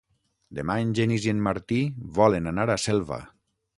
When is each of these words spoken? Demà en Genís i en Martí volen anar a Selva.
Demà 0.59 0.77
en 0.85 0.95
Genís 0.99 1.27
i 1.29 1.33
en 1.33 1.43
Martí 1.49 1.79
volen 2.19 2.53
anar 2.53 2.67
a 2.77 2.79
Selva. 2.89 3.21